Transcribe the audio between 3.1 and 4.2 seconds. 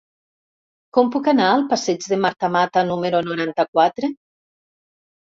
noranta-quatre?